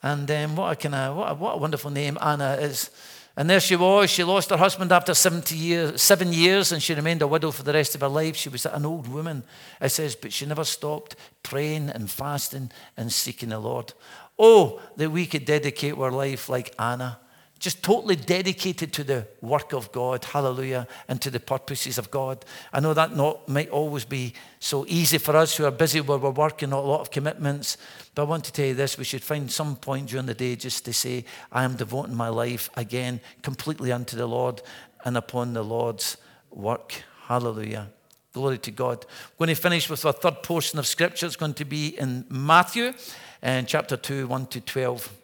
[0.00, 2.90] And um, what, a kind of, what, a, what a wonderful name Anna is.
[3.36, 4.10] And there she was.
[4.10, 7.64] She lost her husband after 70 years, seven years, and she remained a widow for
[7.64, 8.36] the rest of her life.
[8.36, 9.42] She was an old woman,
[9.80, 13.92] it says, but she never stopped praying and fasting and seeking the Lord.
[14.38, 17.18] Oh, that we could dedicate our life like Anna
[17.64, 22.44] just totally dedicated to the work of God, hallelujah, and to the purposes of God.
[22.74, 26.18] I know that not might always be so easy for us who are busy where
[26.18, 27.78] we're working, a lot of commitments.
[28.14, 30.56] But I want to tell you this we should find some point during the day
[30.56, 34.60] just to say, I am devoting my life again completely unto the Lord
[35.06, 36.18] and upon the Lord's
[36.50, 36.92] work.
[37.22, 37.88] Hallelujah.
[38.34, 39.06] Glory to God.
[39.38, 41.24] We're going to finish with our third portion of scripture.
[41.24, 42.92] It's going to be in Matthew
[43.40, 45.23] and chapter 2, 1 to 12.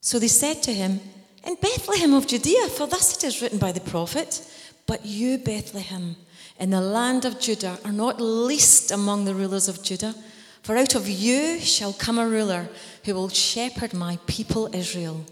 [0.00, 1.00] So they said to him,
[1.44, 4.42] In Bethlehem of Judea, for thus it is written by the prophet,
[4.86, 6.16] But you, Bethlehem,
[6.58, 10.14] in the land of Judah, are not least among the rulers of Judah,
[10.62, 12.68] for out of you shall come a ruler
[13.04, 15.24] who will shepherd my people Israel.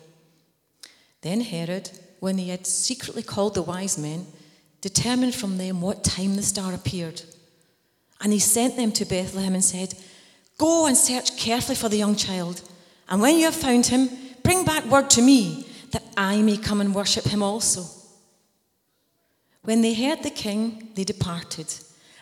[1.22, 4.26] Then Herod, when he had secretly called the wise men,
[4.80, 7.22] determined from them what time the star appeared.
[8.20, 9.94] And he sent them to Bethlehem and said,
[10.58, 12.62] Go and search carefully for the young child,
[13.08, 14.08] and when you have found him,
[14.46, 17.84] Bring back word to me that I may come and worship him also.
[19.64, 21.74] When they heard the king, they departed.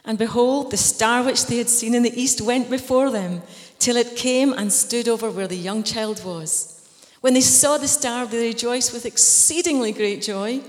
[0.06, 3.42] And behold, the star which they had seen in the east went before them,
[3.78, 6.88] till it came and stood over where the young child was.
[7.20, 10.62] When they saw the star, they rejoiced with exceedingly great joy.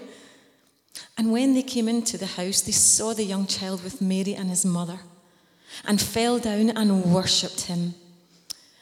[1.18, 4.50] And when they came into the house, they saw the young child with Mary and
[4.50, 5.00] his mother,
[5.86, 7.94] and fell down and worshipped him.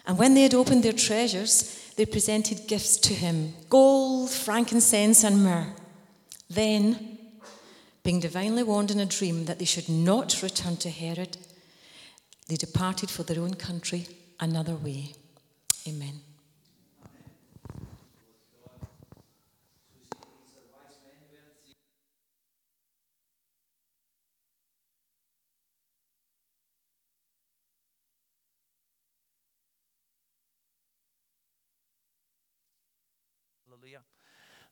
[0.08, 5.44] And when they had opened their treasures, they presented gifts to him gold, frankincense, and
[5.44, 5.74] myrrh.
[6.50, 7.18] Then,
[8.04, 11.38] being divinely warned in a dream that they should not return to Herod,
[12.48, 14.08] they departed for their own country
[14.40, 15.14] another way.
[15.88, 16.22] Amen.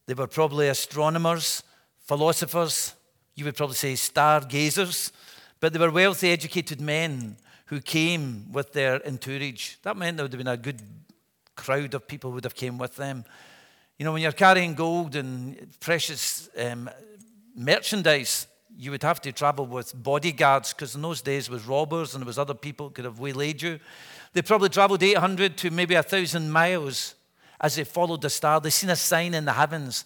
[0.08, 1.64] They were probably astronomers,
[2.00, 2.96] philosophers,
[3.36, 5.12] you would probably say stargazers,
[5.60, 9.76] but they were wealthy, educated men who came with their entourage.
[9.84, 10.82] That meant there would have been a good
[11.56, 13.24] crowd of people who would have came with them.
[13.98, 16.90] You know, when you're carrying gold and precious um,
[17.56, 22.22] merchandise, you would have to travel with bodyguards because in those days was robbers and
[22.22, 23.80] there was other people could have waylaid you.
[24.34, 27.16] They probably traveled 800 to maybe 1,000 miles
[27.62, 28.60] as they followed the star.
[28.60, 30.04] They seen a sign in the heavens.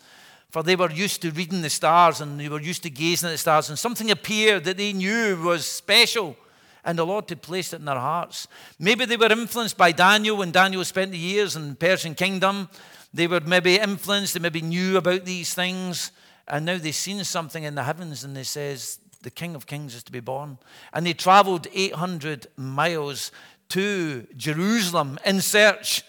[0.52, 3.32] For they were used to reading the stars and they were used to gazing at
[3.32, 6.38] the stars, and something appeared that they knew was special.
[6.86, 8.48] and the Lord had placed it in their hearts.
[8.78, 12.70] Maybe they were influenced by Daniel when Daniel spent the years in the Persian kingdom.
[13.12, 16.12] They were maybe influenced, they maybe knew about these things,
[16.48, 19.96] and now they've seen something in the heavens and they says, the King of Kings
[19.96, 20.60] is to be born.
[20.94, 23.32] And they traveled 800 miles
[23.70, 26.04] to Jerusalem in search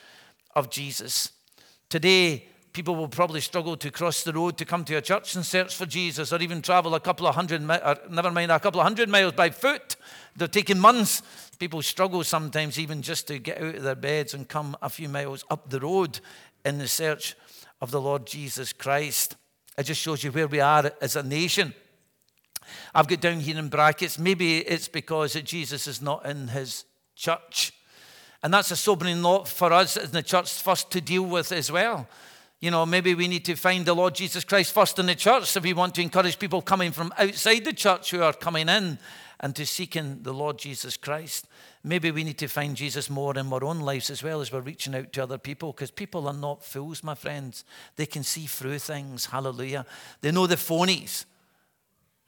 [0.54, 1.30] of Jesus.
[1.88, 5.46] Today, people will probably struggle to cross the road to come to a church and
[5.46, 8.80] search for Jesus, or even travel a couple of hundred, or never mind, a couple
[8.80, 9.96] of hundred miles by foot.
[10.36, 11.22] They're taking months.
[11.58, 15.08] People struggle sometimes even just to get out of their beds and come a few
[15.08, 16.20] miles up the road
[16.64, 17.34] in the search
[17.80, 19.36] of the Lord Jesus Christ.
[19.78, 21.72] It just shows you where we are as a nation.
[22.94, 27.72] I've got down here in brackets, maybe it's because Jesus is not in his church.
[28.46, 31.72] And that's a sobering thought for us in the church first to deal with as
[31.72, 32.06] well.
[32.60, 35.56] You know, maybe we need to find the Lord Jesus Christ first in the church
[35.56, 39.00] if we want to encourage people coming from outside the church who are coming in
[39.40, 41.48] and to seeking the Lord Jesus Christ.
[41.82, 44.60] Maybe we need to find Jesus more in our own lives as well as we're
[44.60, 47.64] reaching out to other people because people are not fools, my friends.
[47.96, 49.26] They can see through things.
[49.26, 49.84] Hallelujah.
[50.20, 51.24] They know the phonies.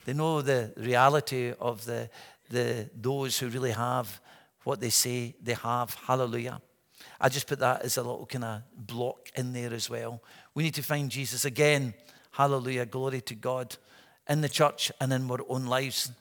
[0.05, 2.11] They know the reality of the,
[2.51, 4.21] the, those who really have
[4.65, 5.95] what they say they have.
[5.95, 6.61] Hallelujah.
[7.21, 10.23] I just put that as a little kind of block in there as well.
[10.55, 11.95] We need to find Jesus again.
[12.33, 12.87] Hallelujah.
[12.87, 13.77] Glory to God
[14.29, 16.13] in the church and in our own lives.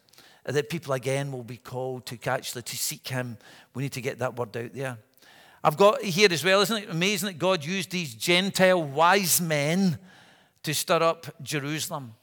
[0.46, 3.38] That people again will be called to actually to seek Him.
[3.74, 4.98] We need to get that word out there.
[5.64, 10.00] I've got here as well, isn't it amazing that God used these Gentile wise men
[10.64, 12.14] to stir up Jerusalem?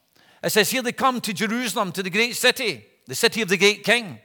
[0.43, 3.57] It says, Here they come to Jerusalem, to the great city, the city of the
[3.57, 4.19] great king.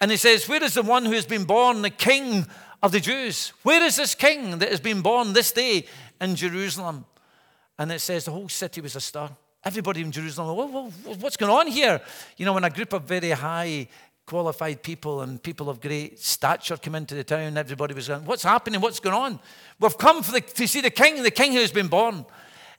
[0.00, 2.46] And he says, Where is the one who has been born, the king
[2.82, 3.52] of the Jews?
[3.62, 5.86] Where is this king that has been born this day
[6.20, 7.04] in Jerusalem?
[7.78, 9.30] And it says the whole city was astir.
[9.64, 12.00] Everybody in Jerusalem, well, what's going on here?
[12.36, 13.88] You know, when a group of very high
[14.24, 18.42] qualified people and people of great stature come into the town, everybody was going, What's
[18.44, 18.80] happening?
[18.80, 19.40] What's going on?
[19.80, 22.24] We've come the, to see the king, the king who has been born.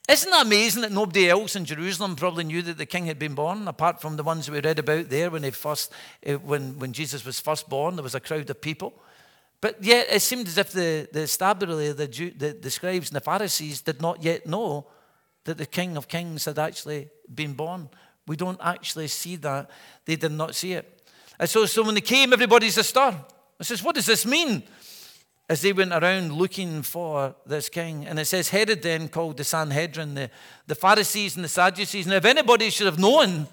[0.10, 3.36] Isn't that amazing that nobody else in Jerusalem probably knew that the king had been
[3.36, 5.92] born, apart from the ones we read about there when, they first,
[6.24, 7.96] eh, when, when Jesus was first born?
[7.96, 8.94] There was a crowd of people.
[9.62, 13.82] But yet it seemed as if the, the the, the, the scribes and the Pharisees
[13.82, 14.88] did not yet know
[15.44, 17.88] that the King of Kings had actually been born.
[18.26, 19.70] We don't actually see that.
[20.06, 21.04] They did not see it.
[21.40, 23.16] And so, so when they came, everybody's astir.
[23.60, 24.64] I says, what does this mean?
[25.50, 28.06] As they went around looking for this king.
[28.06, 30.30] And it says, Herod then called the Sanhedrin, the,
[30.68, 32.06] the Pharisees and the Sadducees.
[32.06, 33.48] And if anybody should have known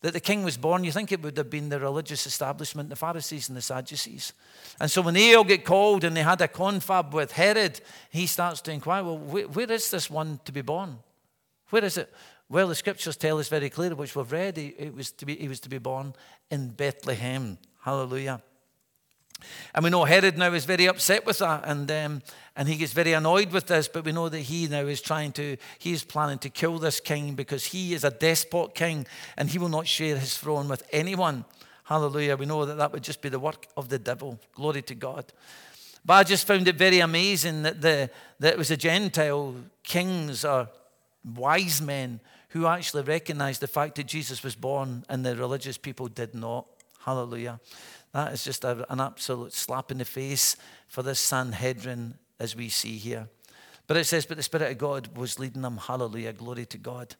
[0.00, 2.96] that the king was born, you think it would have been the religious establishment, the
[2.96, 4.32] Pharisees and the Sadducees.
[4.80, 8.26] And so when they all get called and they had a confab with Herod, he
[8.26, 10.98] starts to inquire, well, where, where is this one to be born?
[11.68, 12.12] Where is it?
[12.48, 15.48] Well, the scriptures tell us very clearly, which we've read, it was to be, he
[15.48, 16.14] was to be born
[16.50, 17.58] in Bethlehem.
[17.80, 18.40] Hallelujah.
[19.74, 22.22] And we know Herod now is very upset with that, and, um,
[22.56, 23.88] and he gets very annoyed with this.
[23.88, 27.00] But we know that he now is trying to, he is planning to kill this
[27.00, 30.82] king because he is a despot king and he will not share his throne with
[30.90, 31.44] anyone.
[31.84, 32.36] Hallelujah.
[32.36, 34.40] We know that that would just be the work of the devil.
[34.54, 35.32] Glory to God.
[36.04, 40.44] But I just found it very amazing that, the, that it was the Gentile kings
[40.44, 40.68] or
[41.34, 42.20] wise men
[42.50, 46.66] who actually recognized the fact that Jesus was born and the religious people did not.
[47.04, 47.60] Hallelujah.
[48.16, 50.56] That is just an absolute slap in the face
[50.88, 53.28] for this Sanhedrin as we see here.
[53.86, 55.76] But it says, But the Spirit of God was leading them.
[55.76, 56.32] Hallelujah.
[56.32, 57.14] Glory to God.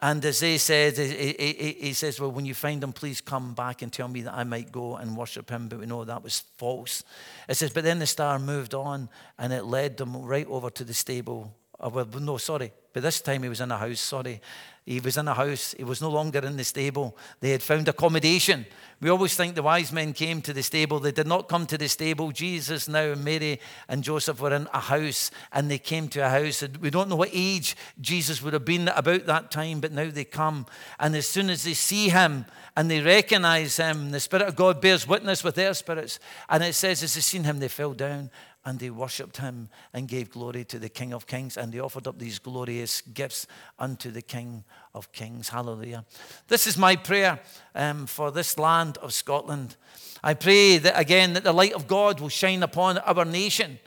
[0.00, 3.92] And as they said, he says, Well, when you find him, please come back and
[3.92, 5.68] tell me that I might go and worship him.
[5.68, 7.04] But we know that was false.
[7.48, 10.82] It says, But then the star moved on and it led them right over to
[10.82, 11.54] the stable.
[11.80, 12.72] Oh, well, no, sorry.
[12.92, 14.40] But this time he was in a house, sorry.
[14.86, 15.74] He was in a house.
[15.76, 17.16] He was no longer in the stable.
[17.40, 18.66] They had found accommodation.
[19.00, 21.00] We always think the wise men came to the stable.
[21.00, 22.30] They did not come to the stable.
[22.30, 26.62] Jesus now, Mary, and Joseph were in a house, and they came to a house.
[26.80, 30.24] We don't know what age Jesus would have been about that time, but now they
[30.24, 30.66] come.
[31.00, 32.44] And as soon as they see him
[32.76, 36.20] and they recognize him, the Spirit of God bears witness with their spirits.
[36.48, 38.30] And it says, as they seen him, they fell down
[38.64, 42.06] and they worshipped him and gave glory to the King of Kings, and they offered
[42.06, 43.46] up these glorious gifts
[43.78, 45.50] unto the King of Kings.
[45.50, 46.04] Hallelujah.
[46.48, 47.40] This is my prayer
[47.74, 49.76] um, for this land of Scotland.
[50.22, 53.78] I pray that again that the light of God will shine upon our nation,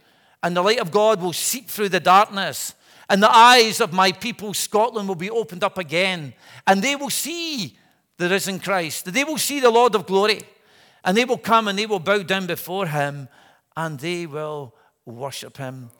[0.44, 2.76] and the light of God will seep through the darkness,
[3.10, 6.34] and the eyes of my people, Scotland, will be opened up again,
[6.68, 7.78] and they will see
[8.18, 9.12] the risen Christ.
[9.12, 10.42] They will see the Lord of glory,
[11.04, 13.30] and they will come and they will bow down before him
[13.78, 14.74] and they will
[15.06, 15.92] worship him.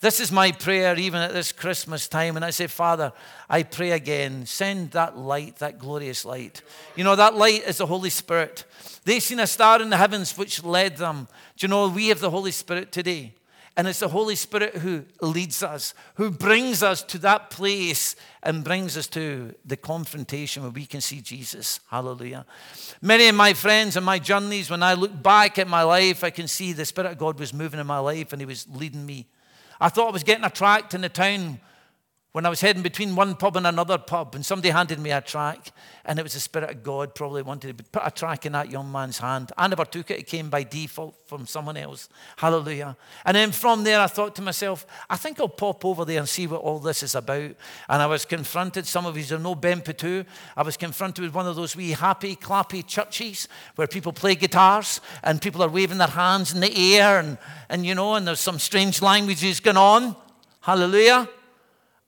[0.00, 2.34] This is my prayer even at this Christmas time.
[2.36, 3.12] And I say, Father,
[3.48, 6.62] I pray again, send that light, that glorious light.
[6.96, 8.64] You know, that light is the Holy Spirit.
[9.04, 11.28] They seen a star in the heavens which led them.
[11.56, 13.34] Do you know, we have the Holy Spirit today.
[13.76, 18.64] And it's the Holy Spirit who leads us, who brings us to that place and
[18.64, 21.80] brings us to the confrontation where we can see Jesus.
[21.90, 22.46] Hallelujah.
[23.02, 26.30] Many of my friends and my journeys, when I look back at my life, I
[26.30, 29.04] can see the Spirit of God was moving in my life and He was leading
[29.04, 29.26] me.
[29.78, 31.60] I thought I was getting a tract in the town
[32.36, 35.22] when I was heading between one pub and another pub, and somebody handed me a
[35.22, 35.72] track,
[36.04, 38.70] and it was the Spirit of God probably wanted to put a track in that
[38.70, 39.52] young man's hand.
[39.56, 42.10] I never took it, it came by default from someone else.
[42.36, 42.94] Hallelujah.
[43.24, 46.28] And then from there, I thought to myself, I think I'll pop over there and
[46.28, 47.52] see what all this is about.
[47.88, 50.26] And I was confronted, some of you know Ben Patu,
[50.58, 55.00] I was confronted with one of those wee happy, clappy churches where people play guitars
[55.22, 57.38] and people are waving their hands in the air, and,
[57.70, 60.14] and you know, and there's some strange languages going on.
[60.60, 61.30] Hallelujah.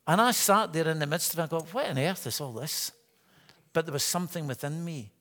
[0.09, 2.41] And I sat there in the midst of it and go, what on earth is
[2.41, 2.93] all this?
[3.75, 5.13] But there was something within me.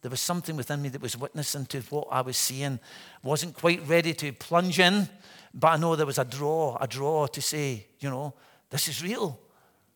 [0.00, 2.78] There was something within me that was witnessing to what I was seeing.
[3.24, 5.08] Wasn't quite ready to plunge in,
[5.52, 8.32] but I know there was a draw, a draw to say, you know,
[8.70, 9.40] this is real.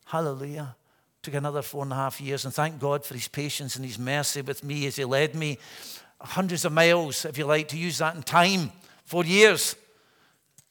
[0.07, 0.74] Hallelujah.
[1.22, 3.97] Took another four and a half years, and thank God for his patience and his
[3.97, 5.57] mercy with me as he led me
[6.20, 8.72] hundreds of miles, if you like, to use that in time.
[9.05, 9.76] Four years,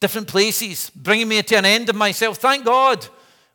[0.01, 2.37] different places, bringing me to an end of myself.
[2.37, 3.07] Thank God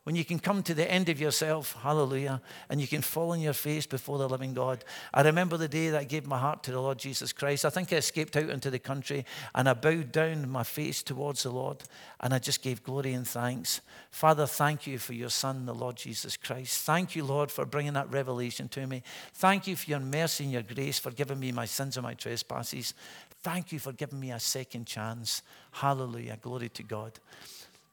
[0.06, 2.40] when you can come to the end of yourself, hallelujah,
[2.70, 4.84] and you can fall on your face before the living God.
[5.12, 7.64] I remember the day that I gave my heart to the Lord Jesus Christ.
[7.64, 11.42] I think I escaped out into the country and I bowed down my face towards
[11.42, 11.82] the Lord
[12.20, 13.80] and I just gave glory and thanks.
[14.12, 16.82] Father, thank you for your Son, the Lord Jesus Christ.
[16.82, 19.02] Thank you, Lord, for bringing that revelation to me.
[19.34, 22.14] Thank you for your mercy and your grace, for giving me my sins and my
[22.14, 22.94] trespasses.
[23.42, 25.42] Thank you for giving me a second chance.
[25.72, 26.38] Hallelujah.
[26.40, 27.18] Glory to God.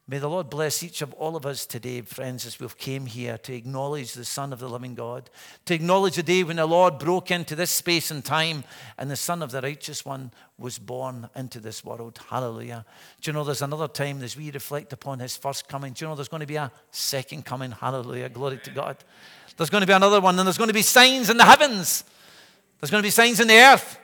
[0.05, 3.37] May the Lord bless each of all of us today, friends, as we've came here
[3.37, 5.29] to acknowledge the Son of the living God,
[5.65, 8.65] to acknowledge the day when the Lord broke into this space and time
[8.97, 12.19] and the Son of the righteous one was born into this world.
[12.29, 12.85] Hallelujah.
[13.21, 15.93] Do you know there's another time as we reflect upon his first coming?
[15.93, 17.71] Do you know there's going to be a second coming?
[17.71, 18.27] Hallelujah.
[18.27, 18.97] Glory to God.
[19.55, 22.03] There's going to be another one, and there's going to be signs in the heavens.
[22.81, 23.97] There's going to be signs in the earth.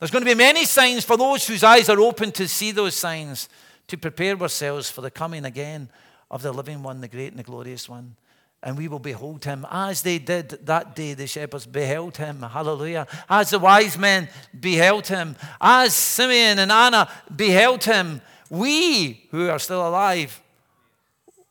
[0.00, 2.96] There's going to be many signs for those whose eyes are open to see those
[2.96, 3.48] signs
[3.88, 5.88] to prepare ourselves for the coming again
[6.30, 8.16] of the living one, the great and the glorious one.
[8.62, 11.14] And we will behold him as they did that day.
[11.14, 12.42] The shepherds beheld him.
[12.42, 13.08] Hallelujah.
[13.28, 14.28] As the wise men
[14.58, 15.36] beheld him.
[15.60, 18.20] As Simeon and Anna beheld him.
[18.48, 20.40] We who are still alive,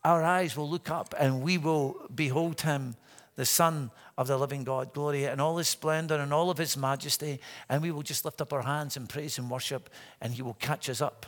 [0.02, 2.96] our eyes will look up and we will behold him,
[3.36, 4.94] the Son of the living God.
[4.94, 7.40] Glory in all his splendor and all of his majesty.
[7.68, 10.54] And we will just lift up our hands and praise and worship, and he will
[10.54, 11.26] catch us up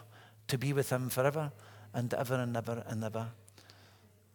[0.48, 1.52] to be with him forever
[1.92, 3.28] and ever and ever and ever.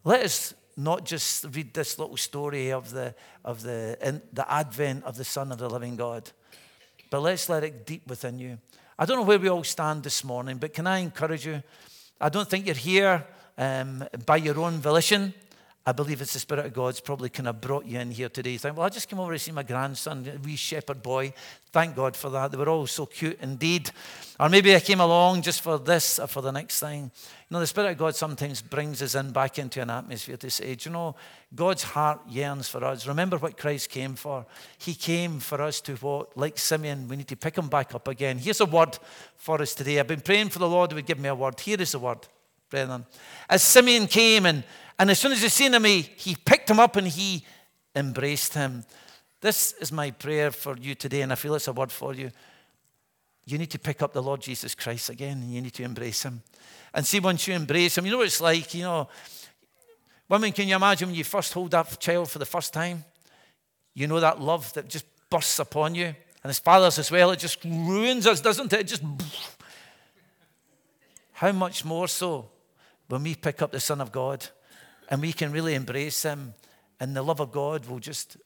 [0.03, 5.03] Let us not just read this little story of the, of the, in, the advent
[5.03, 6.31] of the Son of the living God,
[7.09, 8.57] but let's let it deep within you.
[8.97, 11.61] I don't know where we all stand this morning, but can I encourage you?
[12.19, 13.25] I don't think you're here
[13.57, 15.33] um, by your own volition.
[15.85, 18.51] I believe it's the Spirit of God's probably kind of brought you in here today.
[18.51, 21.33] You think, well, I just came over to see my grandson, wee shepherd boy.
[21.71, 22.51] Thank God for that.
[22.51, 23.89] They were all so cute indeed.
[24.39, 27.03] Or maybe I came along just for this or for the next thing.
[27.03, 27.09] You
[27.49, 30.75] know, the Spirit of God sometimes brings us in back into an atmosphere to say,
[30.79, 31.15] you know,
[31.55, 33.07] God's heart yearns for us.
[33.07, 34.45] Remember what Christ came for.
[34.77, 38.07] He came for us to what, like Simeon, we need to pick him back up
[38.07, 38.37] again.
[38.37, 38.99] Here's a word
[39.37, 39.99] for us today.
[39.99, 41.59] I've been praying for the Lord would give me a word.
[41.59, 42.19] Here is the word,
[42.69, 43.05] brethren.
[43.49, 44.63] As Simeon came and
[44.99, 47.45] and as soon as he seen him, he, he picked him up and he
[47.95, 48.83] embraced him.
[49.39, 52.31] This is my prayer for you today, and I feel it's a word for you.
[53.45, 56.23] You need to pick up the Lord Jesus Christ again, and you need to embrace
[56.23, 56.43] him.
[56.93, 59.07] And see, once you embrace him, you know what it's like, you know.
[60.27, 63.05] Women, can you imagine when you first hold that child for the first time?
[63.93, 66.13] You know that love that just bursts upon you.
[66.43, 68.81] And as fathers as well, it just ruins us, doesn't it?
[68.81, 69.03] It just.
[71.31, 72.49] How much more so
[73.07, 74.45] when we pick up the Son of God
[75.09, 76.53] and we can really embrace Him,
[76.99, 78.37] and the love of God will just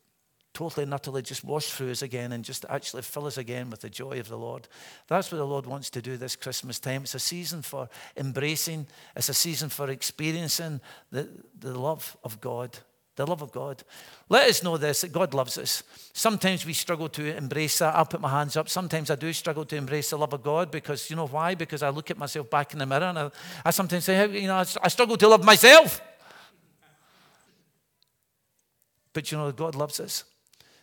[0.53, 3.81] totally and utterly just wash through us again and just actually fill us again with
[3.81, 4.67] the joy of the Lord.
[5.07, 7.03] That's what the Lord wants to do this Christmas time.
[7.03, 10.79] It's a season for embracing, it's a season for experiencing
[11.11, 11.27] the,
[11.59, 12.77] the love of God.
[13.15, 13.83] The love of God.
[14.27, 15.83] Let us know this that God loves us.
[16.13, 17.93] Sometimes we struggle to embrace that.
[17.93, 18.69] I'll put my hands up.
[18.69, 21.53] Sometimes I do struggle to embrace the love of God because you know why?
[21.53, 23.31] Because I look at myself back in the mirror and I,
[23.65, 26.01] I sometimes say, you know, I struggle to love myself.
[29.13, 30.25] But you know, God loves us.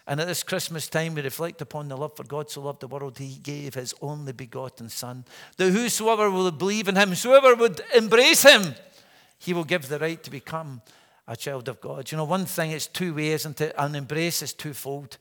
[0.06, 2.88] And at this Christmas time, we reflect upon the love for God so loved the
[2.88, 5.24] world, he gave his only begotten Son.
[5.56, 8.74] That whosoever will believe in him, whosoever would embrace him,
[9.38, 10.82] he will give the right to become
[11.28, 12.10] a child of God.
[12.10, 13.74] You know, one thing, it's two ways, isn't it?
[13.78, 15.16] An embrace is twofold.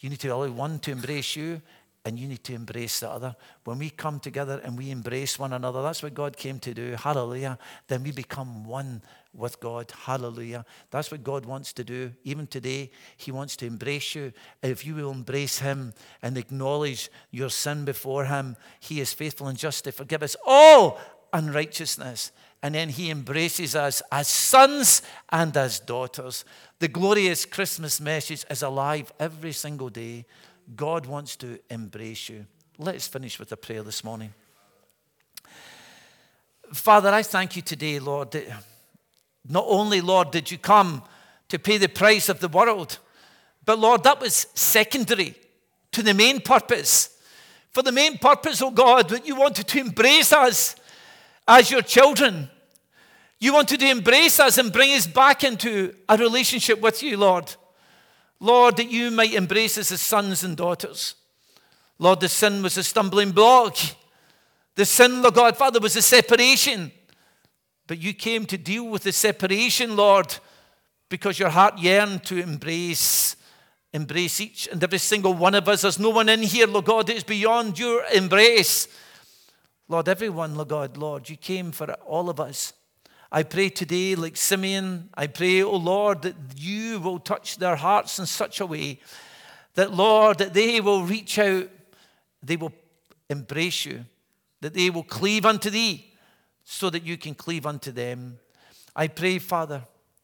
[0.00, 1.62] You need to allow one to embrace you,
[2.04, 3.34] and you need to embrace the other.
[3.64, 6.96] When we come together and we embrace one another, that's what God came to do.
[6.98, 7.58] Hallelujah.
[7.88, 9.00] Then we become one
[9.32, 9.90] with God.
[10.04, 10.66] Hallelujah.
[10.90, 12.12] That's what God wants to do.
[12.22, 14.32] Even today, He wants to embrace you.
[14.62, 19.58] If you will embrace Him and acknowledge your sin before Him, He is faithful and
[19.58, 21.00] just to forgive us all
[21.32, 22.32] unrighteousness.
[22.62, 25.00] And then He embraces us as sons
[25.30, 26.44] and as daughters.
[26.80, 30.26] The glorious Christmas message is alive every single day.
[30.74, 32.46] God wants to embrace you.
[32.78, 34.32] Let's finish with a prayer this morning.
[36.72, 38.44] Father, I thank you today, Lord, that
[39.48, 41.02] not only, Lord, did you come
[41.48, 42.98] to pay the price of the world,
[43.64, 45.34] but Lord, that was secondary
[45.92, 47.16] to the main purpose.
[47.70, 50.76] For the main purpose, oh God, that you wanted to embrace us
[51.46, 52.50] as your children.
[53.38, 57.54] You wanted to embrace us and bring us back into a relationship with you, Lord.
[58.44, 61.14] Lord, that you might embrace us as sons and daughters.
[61.98, 63.78] Lord, the sin was a stumbling block.
[64.74, 66.92] The sin, Lord God, Father, was a separation.
[67.86, 70.36] But you came to deal with the separation, Lord,
[71.08, 73.34] because your heart yearned to embrace,
[73.94, 75.80] embrace each and every single one of us.
[75.80, 78.88] There's no one in here, Lord God, that is beyond your embrace.
[79.88, 82.74] Lord, everyone, Lord God, Lord, you came for all of us.
[83.34, 88.20] I pray today, like Simeon, I pray, oh Lord, that you will touch their hearts
[88.20, 89.00] in such a way
[89.74, 91.68] that, Lord, that they will reach out,
[92.44, 92.72] they will
[93.28, 94.04] embrace you,
[94.60, 96.12] that they will cleave unto thee
[96.62, 98.38] so that you can cleave unto them.
[98.94, 99.82] I pray, Father,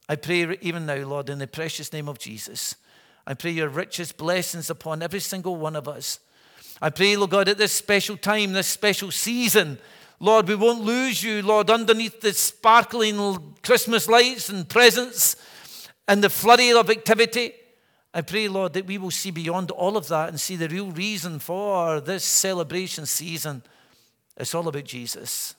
[0.09, 2.77] I pray even now, Lord, in the precious name of Jesus.
[3.27, 6.21] I pray your richest blessings upon every single one of us.
[6.81, 9.81] I pray, Lord God, at this special time, this special season,
[10.23, 15.35] Lord, we won't lose you, Lord, underneath the sparkling Christmas lights and presents
[16.07, 17.55] and the flurry of activity.
[18.13, 20.91] I pray, Lord, that we will see beyond all of that and see the real
[20.91, 23.63] reason for this celebration season.
[24.37, 25.55] It's all about Jesus.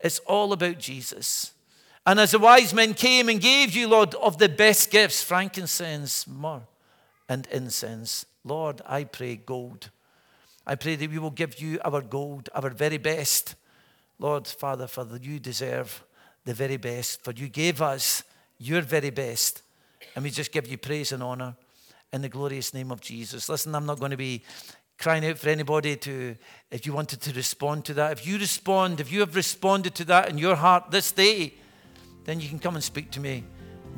[0.00, 1.52] It's all about Jesus.
[2.04, 6.26] And as the wise men came and gave you, Lord, of the best gifts, frankincense,
[6.26, 6.62] myrrh,
[7.28, 9.90] and incense, Lord, I pray gold.
[10.66, 13.54] I pray that we will give you our gold, our very best.
[14.18, 16.04] Lord, Father, for you deserve
[16.44, 18.22] the very best, for you gave us
[18.58, 19.62] your very best.
[20.14, 21.56] And we just give you praise and honor
[22.12, 23.48] in the glorious name of Jesus.
[23.48, 24.42] Listen, I'm not going to be
[24.98, 26.36] crying out for anybody to,
[26.70, 28.12] if you wanted to respond to that.
[28.12, 31.54] If you respond, if you have responded to that in your heart this day,
[32.24, 33.44] then you can come and speak to me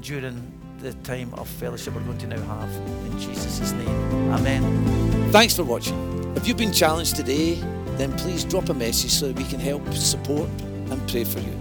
[0.00, 2.74] during the time of fellowship we're going to now have.
[3.06, 5.30] In Jesus' name, amen.
[5.32, 6.34] Thanks for watching.
[6.36, 7.62] If you've been challenged today,
[7.98, 10.48] then please drop a message so that we can help support
[10.90, 11.52] and pray for you.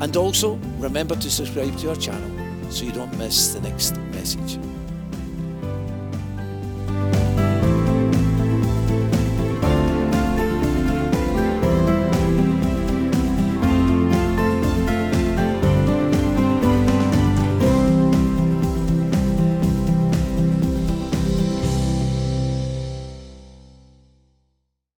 [0.00, 2.30] And also remember to subscribe to our channel
[2.70, 4.58] so you don't miss the next message.